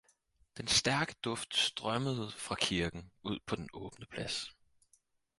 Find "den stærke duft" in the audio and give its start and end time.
0.57-1.55